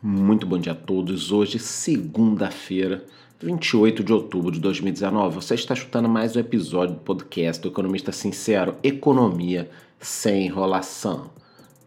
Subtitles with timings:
[0.00, 1.32] Muito bom dia a todos.
[1.32, 3.04] Hoje, segunda-feira,
[3.40, 5.34] 28 de outubro de 2019.
[5.34, 11.32] Você está escutando mais um episódio do podcast do Economista Sincero: Economia sem enrolação.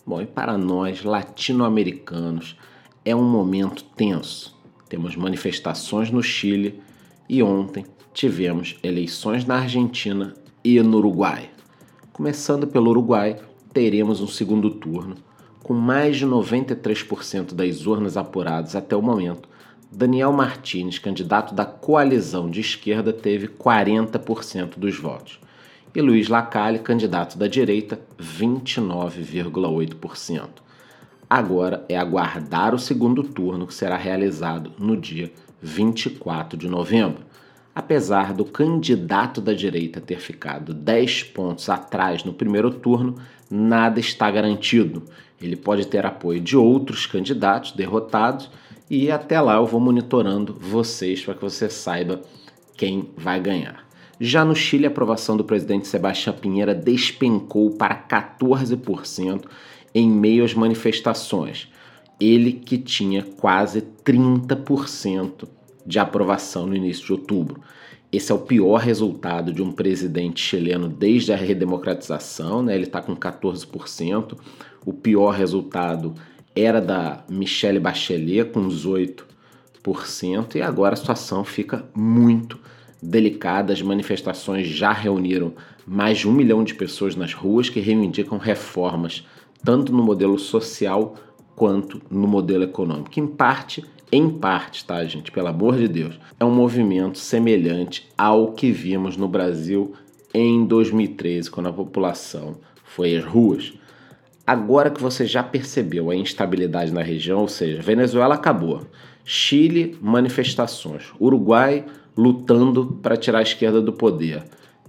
[0.06, 2.58] Bom, e para nós, latino-americanos,
[3.06, 4.60] é um momento tenso.
[4.90, 6.82] Temos manifestações no Chile
[7.30, 10.34] e ontem tivemos eleições na Argentina
[10.66, 11.50] e no Uruguai.
[12.12, 13.40] Começando pelo Uruguai,
[13.72, 15.16] teremos um segundo turno
[15.64, 19.48] com mais de 93% das urnas apuradas até o momento,
[19.92, 25.40] Daniel Martins, candidato da coalizão de esquerda, teve 40% dos votos.
[25.94, 30.48] E Luiz Lacalle, candidato da direita, 29,8%.
[31.30, 35.30] Agora é aguardar o segundo turno que será realizado no dia
[35.62, 37.26] 24 de novembro.
[37.76, 43.16] Apesar do candidato da direita ter ficado 10 pontos atrás no primeiro turno,
[43.52, 45.04] nada está garantido.
[45.42, 48.50] Ele pode ter apoio de outros candidatos derrotados
[48.90, 52.22] e até lá eu vou monitorando vocês para que você saiba
[52.78, 53.86] quem vai ganhar.
[54.20, 59.46] Já no Chile, a aprovação do presidente Sebastião Pinheira despencou para 14%
[59.96, 61.68] em meio às manifestações.
[62.20, 65.48] Ele que tinha quase 30%
[65.86, 67.62] de aprovação no início de outubro.
[68.12, 72.76] Esse é o pior resultado de um presidente chileno desde a redemocratização, né?
[72.76, 74.38] ele está com 14%.
[74.86, 76.14] O pior resultado
[76.54, 82.60] era da Michelle Bachelet, com 18%, e agora a situação fica muito
[83.02, 83.72] delicada.
[83.72, 85.54] As manifestações já reuniram
[85.88, 89.26] mais de um milhão de pessoas nas ruas que reivindicam reformas,
[89.64, 91.16] tanto no modelo social
[91.56, 93.18] quanto no modelo econômico.
[93.20, 95.32] Em parte em parte, tá, gente?
[95.32, 99.94] Pelo amor de Deus, é um movimento semelhante ao que vimos no Brasil
[100.34, 103.74] em 2013, quando a população foi às ruas.
[104.46, 108.82] Agora que você já percebeu a instabilidade na região, ou seja, Venezuela acabou,
[109.24, 111.86] Chile, manifestações, Uruguai
[112.18, 114.44] lutando para tirar a esquerda do poder.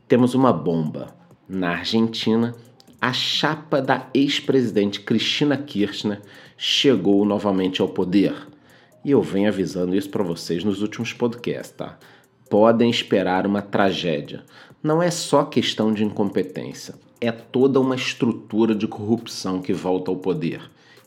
[0.08, 1.14] Temos uma bomba.
[1.48, 2.54] Na Argentina,
[3.00, 6.20] a chapa da ex-presidente Cristina Kirchner
[6.56, 8.34] chegou novamente ao poder.
[9.04, 11.98] E eu venho avisando isso para vocês nos últimos podcasts, tá?
[12.48, 14.44] Podem esperar uma tragédia.
[14.80, 20.16] Não é só questão de incompetência, é toda uma estrutura de corrupção que volta ao
[20.16, 20.60] poder.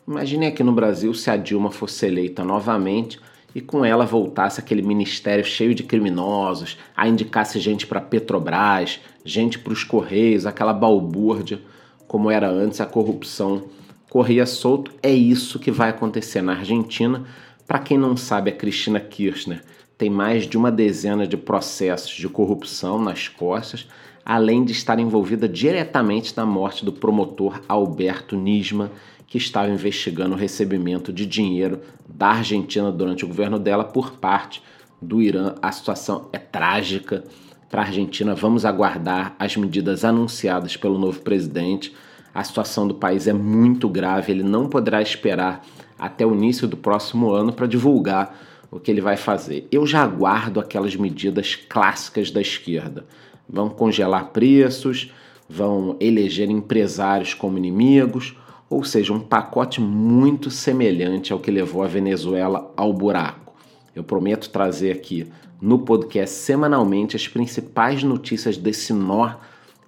[0.06, 3.18] Imagine aqui no Brasil se a Dilma fosse eleita novamente
[3.54, 9.58] e com ela voltasse aquele ministério cheio de criminosos, a indicasse gente para Petrobras, gente
[9.58, 11.60] para os Correios, aquela balbúrdia,
[12.06, 13.64] como era antes, a corrupção
[14.10, 14.92] corria solto.
[15.02, 17.24] É isso que vai acontecer na Argentina
[17.66, 19.62] para quem não sabe, a Cristina Kirchner
[19.98, 23.88] tem mais de uma dezena de processos de corrupção nas costas,
[24.24, 28.90] além de estar envolvida diretamente na morte do promotor Alberto Nisman,
[29.26, 34.62] que estava investigando o recebimento de dinheiro da Argentina durante o governo dela por parte
[35.00, 35.54] do Irã.
[35.60, 37.24] A situação é trágica
[37.68, 38.34] para a Argentina.
[38.34, 41.94] Vamos aguardar as medidas anunciadas pelo novo presidente.
[42.36, 45.64] A situação do país é muito grave, ele não poderá esperar
[45.98, 48.38] até o início do próximo ano para divulgar
[48.70, 49.66] o que ele vai fazer.
[49.72, 53.06] Eu já aguardo aquelas medidas clássicas da esquerda.
[53.48, 55.10] Vão congelar preços,
[55.48, 58.36] vão eleger empresários como inimigos,
[58.68, 63.54] ou seja, um pacote muito semelhante ao que levou a Venezuela ao buraco.
[63.94, 65.26] Eu prometo trazer aqui
[65.58, 69.36] no podcast semanalmente as principais notícias desse nó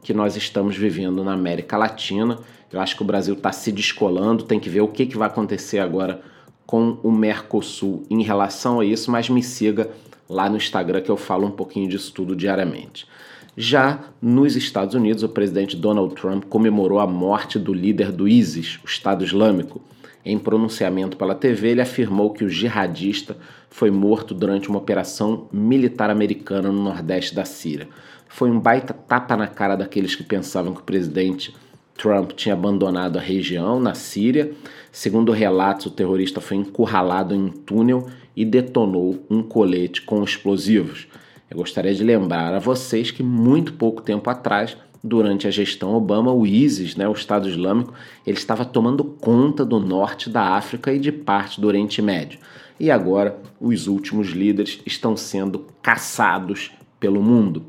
[0.08, 2.38] que nós estamos vivendo na América Latina
[2.72, 5.28] eu acho que o Brasil está se descolando, tem que ver o que, que vai
[5.28, 6.22] acontecer agora
[6.66, 9.90] com o Mercosul em relação a isso, mas me siga
[10.26, 13.06] lá no Instagram que eu falo um pouquinho disso tudo diariamente.
[13.54, 18.78] Já nos Estados Unidos, o presidente Donald Trump comemorou a morte do líder do ISIS,
[18.82, 19.78] o Estado Islâmico.
[20.24, 23.36] Em pronunciamento pela TV, ele afirmou que o jihadista
[23.70, 27.88] foi morto durante uma operação militar americana no nordeste da Síria.
[28.28, 31.54] Foi um baita tapa na cara daqueles que pensavam que o presidente
[31.96, 34.52] Trump tinha abandonado a região na Síria.
[34.92, 38.06] Segundo relatos, o terrorista foi encurralado em um túnel
[38.36, 41.08] e detonou um colete com explosivos.
[41.50, 46.32] Eu gostaria de lembrar a vocês que muito pouco tempo atrás, durante a gestão Obama,
[46.32, 47.94] o ISIS, né, o Estado Islâmico,
[48.26, 52.38] ele estava tomando conta do norte da África e de parte do Oriente Médio.
[52.80, 57.64] E agora os últimos líderes estão sendo caçados pelo mundo.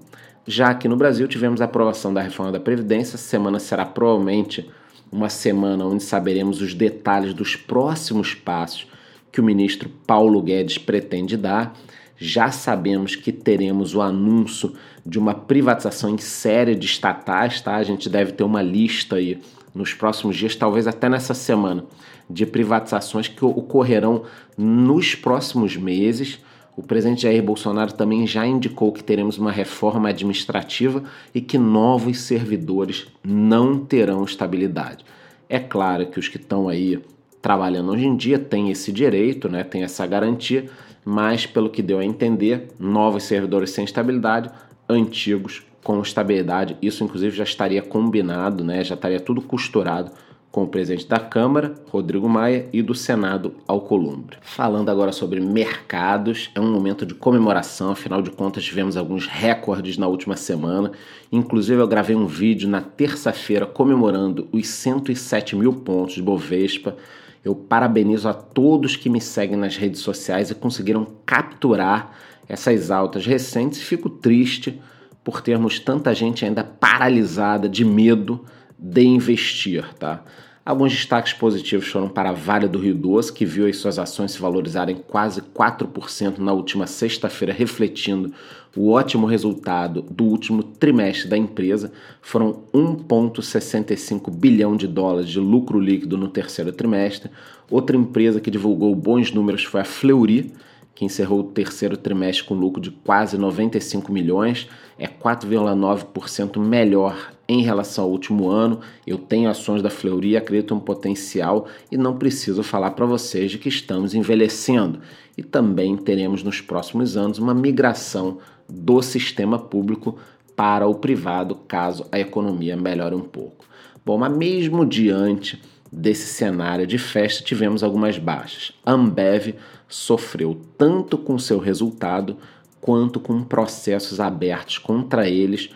[0.46, 3.16] Já aqui no Brasil tivemos a aprovação da reforma da Previdência.
[3.16, 4.70] Essa semana será provavelmente
[5.12, 8.88] uma semana onde saberemos os detalhes dos próximos passos
[9.32, 11.76] que o ministro Paulo Guedes pretende dar.
[12.18, 14.74] Já sabemos que teremos o anúncio
[15.10, 17.76] de uma privatização em série de estatais, tá?
[17.76, 19.42] A gente deve ter uma lista aí
[19.74, 21.84] nos próximos dias, talvez até nessa semana,
[22.30, 24.24] de privatizações que ocorrerão
[24.56, 26.40] nos próximos meses.
[26.78, 31.04] O presidente Jair Bolsonaro também já indicou que teremos uma reforma administrativa
[31.34, 35.04] e que novos servidores não terão estabilidade.
[35.50, 37.02] É claro que os que estão aí
[37.42, 40.70] trabalhando hoje em dia têm esse direito, né, têm essa garantia,
[41.04, 44.52] mas pelo que deu a entender, novos servidores sem estabilidade,
[44.90, 46.78] antigos com estabilidade.
[46.82, 50.12] Isso inclusive já estaria combinado, né, já estaria tudo costurado
[50.52, 54.38] com o presidente da Câmara, Rodrigo Maia, e do Senado, Alcolumbre.
[54.42, 59.98] Falando agora sobre mercados, é um momento de comemoração, afinal de contas tivemos alguns recordes
[59.98, 60.92] na última semana.
[61.32, 66.98] Inclusive eu gravei um vídeo na terça-feira comemorando os 107 mil pontos de Bovespa.
[67.46, 72.12] Eu parabenizo a todos que me seguem nas redes sociais e conseguiram capturar
[72.50, 73.82] essas altas recentes.
[73.82, 74.82] Fico triste
[75.24, 78.44] por termos tanta gente ainda paralisada de medo
[78.78, 80.24] de investir, tá?
[80.66, 84.34] Alguns destaques positivos foram para a Vale do Rio Doce, que viu as suas ações
[84.34, 88.32] se valorizarem quase 4% na última sexta-feira, refletindo
[88.76, 91.92] o ótimo resultado do último trimestre da empresa.
[92.22, 97.32] Foram 1,65 bilhão de dólares de lucro líquido no terceiro trimestre.
[97.68, 100.54] Outra empresa que divulgou bons números foi a Fleury,
[101.00, 104.68] que encerrou o terceiro trimestre com lucro de quase 95 milhões,
[104.98, 108.82] é 4,9% melhor em relação ao último ano.
[109.08, 113.58] Eu tenho ações da Fleury, acredito um potencial e não preciso falar para vocês de
[113.58, 115.00] que estamos envelhecendo.
[115.38, 120.18] E também teremos nos próximos anos uma migração do sistema público
[120.54, 123.66] para o privado, caso a economia melhore um pouco.
[124.06, 125.62] Bom, mas mesmo diante
[125.92, 128.72] desse cenário de festa, tivemos algumas baixas.
[128.86, 129.56] Ambev
[129.88, 132.38] sofreu tanto com seu resultado
[132.80, 135.70] quanto com processos abertos contra eles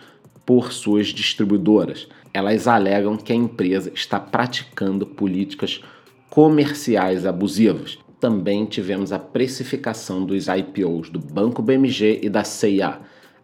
[0.45, 2.07] por suas distribuidoras.
[2.33, 5.81] Elas alegam que a empresa está praticando políticas
[6.29, 7.99] comerciais abusivas.
[8.19, 12.99] Também tivemos a precificação dos IPOs do Banco BMG e da CIA.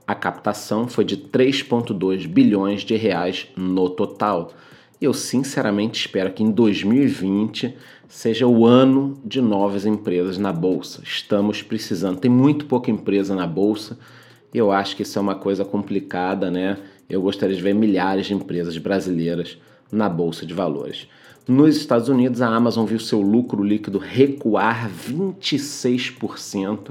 [0.08, 4.54] A captação foi de 3,2 bilhões de reais no total.
[5.02, 7.74] Eu sinceramente espero que em 2020
[8.10, 11.02] seja o ano de novas empresas na bolsa.
[11.02, 13.98] Estamos precisando, tem muito pouca empresa na bolsa.
[14.54, 16.78] Eu acho que isso é uma coisa complicada, né?
[17.10, 19.58] Eu gostaria de ver milhares de empresas brasileiras
[19.90, 21.08] na bolsa de valores.
[21.48, 26.90] Nos Estados Unidos, a Amazon viu seu lucro líquido recuar 26%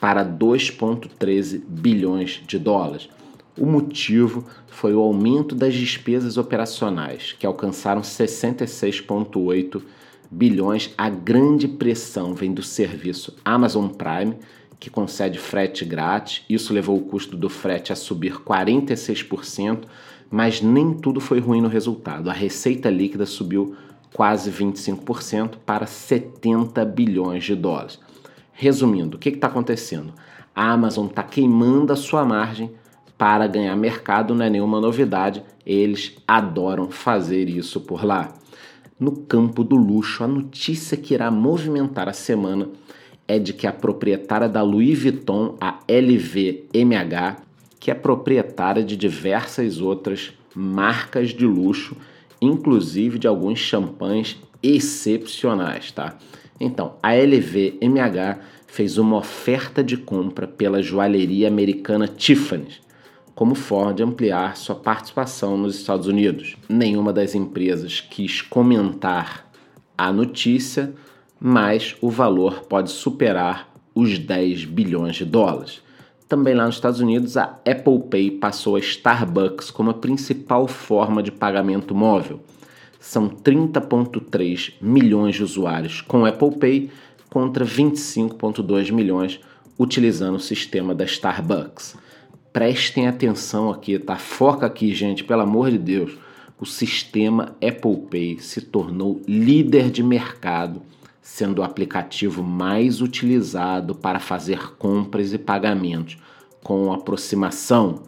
[0.00, 3.08] para 2,13 bilhões de dólares.
[3.56, 9.82] O motivo foi o aumento das despesas operacionais, que alcançaram 66,8
[10.30, 10.92] bilhões.
[10.98, 14.36] A grande pressão vem do serviço Amazon Prime,
[14.78, 16.44] que concede frete grátis.
[16.50, 19.84] Isso levou o custo do frete a subir 46%,
[20.30, 22.28] mas nem tudo foi ruim no resultado.
[22.28, 23.74] A receita líquida subiu
[24.12, 27.98] quase 25% para 70 bilhões de dólares.
[28.52, 30.12] Resumindo, o que está acontecendo?
[30.54, 32.70] A Amazon está queimando a sua margem
[33.18, 38.34] para ganhar mercado não é nenhuma novidade, eles adoram fazer isso por lá.
[38.98, 42.68] No campo do luxo, a notícia que irá movimentar a semana
[43.26, 47.42] é de que a proprietária da Louis Vuitton, a LVMH,
[47.80, 51.96] que é proprietária de diversas outras marcas de luxo,
[52.40, 56.16] inclusive de alguns champanhes excepcionais, tá?
[56.58, 62.85] Então, a LVMH fez uma oferta de compra pela joalheria americana Tiffany's
[63.36, 66.56] como forma de ampliar sua participação nos Estados Unidos.
[66.70, 69.46] Nenhuma das empresas quis comentar
[69.96, 70.94] a notícia,
[71.38, 75.82] mas o valor pode superar os 10 bilhões de dólares.
[76.26, 81.22] Também lá nos Estados Unidos, a Apple Pay passou a Starbucks como a principal forma
[81.22, 82.40] de pagamento móvel.
[82.98, 86.90] São 30,3 milhões de usuários com Apple Pay
[87.28, 89.38] contra 25,2 milhões
[89.78, 92.05] utilizando o sistema da Starbucks
[92.56, 94.16] prestem atenção aqui, tá?
[94.16, 96.16] Foca aqui, gente, pelo amor de Deus.
[96.58, 100.80] O sistema Apple Pay se tornou líder de mercado,
[101.20, 106.16] sendo o aplicativo mais utilizado para fazer compras e pagamentos
[106.62, 108.04] com aproximação.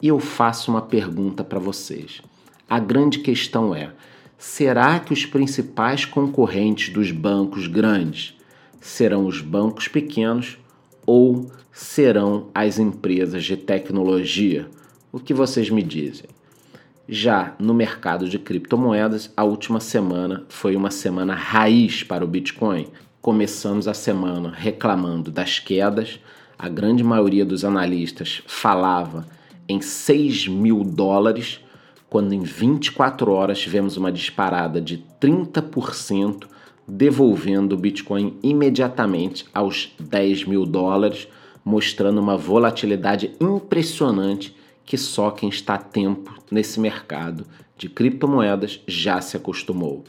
[0.00, 2.22] E eu faço uma pergunta para vocês.
[2.66, 3.92] A grande questão é:
[4.38, 8.38] será que os principais concorrentes dos bancos grandes
[8.80, 10.56] serão os bancos pequenos
[11.06, 14.68] ou serão as empresas de tecnologia?
[15.10, 16.26] O que vocês me dizem?
[17.08, 22.86] Já no mercado de criptomoedas, a última semana foi uma semana raiz para o Bitcoin.
[23.20, 26.20] Começamos a semana reclamando das quedas,
[26.58, 29.26] a grande maioria dos analistas falava
[29.68, 31.60] em 6 mil dólares,
[32.08, 36.44] quando em 24 horas tivemos uma disparada de 30%
[36.94, 41.26] devolvendo o Bitcoin imediatamente aos 10 mil dólares,
[41.64, 47.46] mostrando uma volatilidade impressionante que só quem está a tempo nesse mercado
[47.78, 50.04] de criptomoedas já se acostumou.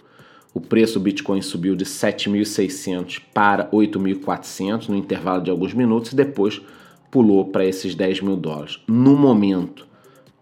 [0.54, 6.16] O preço do Bitcoin subiu de 7.600 para 8.400 no intervalo de alguns minutos e
[6.18, 6.62] depois
[7.10, 8.82] pulou para esses 10 mil dólares.
[8.90, 9.88] No momento,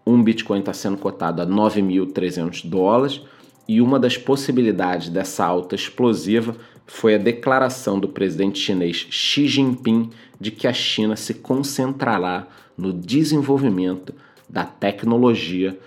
[0.04, 3.20] um Bitcoin está sendo cotado a 9.300 dólares
[3.68, 10.10] e uma das possibilidades dessa alta explosiva foi a declaração do presidente chinês Xi Jinping
[10.40, 14.14] de que a China se concentrará no desenvolvimento
[14.48, 15.78] da tecnologia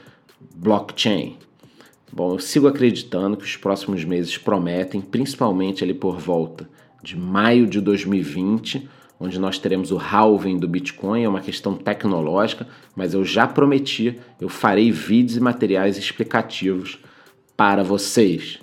[0.56, 1.38] blockchain.
[2.12, 6.68] Bom, eu sigo acreditando que os próximos meses prometem, principalmente ali por volta
[7.04, 8.90] de maio de 2020,
[9.20, 14.18] onde nós teremos o halving do Bitcoin, é uma questão tecnológica, mas eu já prometi,
[14.40, 17.00] eu farei vídeos e materiais explicativos
[17.56, 18.60] para vocês.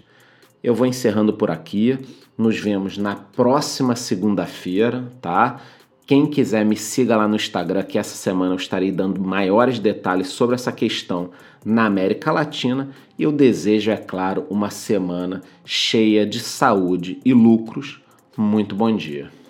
[0.63, 1.99] Eu vou encerrando por aqui.
[2.37, 5.61] Nos vemos na próxima segunda-feira, tá?
[6.07, 10.29] Quem quiser me siga lá no Instagram, que essa semana eu estarei dando maiores detalhes
[10.29, 11.31] sobre essa questão
[11.65, 12.91] na América Latina.
[13.19, 18.01] E eu desejo, é claro, uma semana cheia de saúde e lucros.
[18.37, 19.42] Muito bom dia.